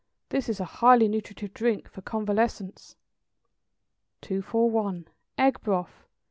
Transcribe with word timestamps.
This 0.29 0.49
is 0.49 0.59
a 0.59 0.65
highly 0.65 1.07
nutritive 1.07 1.53
drink 1.53 1.87
for 1.87 2.01
convalescents. 2.01 2.95
241. 4.23 5.07
=Egg 5.37 5.61
Broth. 5.61 6.07